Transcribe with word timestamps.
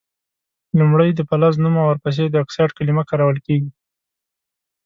لومړۍ 0.79 1.09
د 1.15 1.19
فلز 1.29 1.55
نوم 1.63 1.75
او 1.81 1.87
ور 1.89 1.97
پسي 2.03 2.25
د 2.29 2.35
اکسایډ 2.43 2.71
کلمه 2.77 3.03
کارول 3.09 3.37
کیږي. 3.45 3.69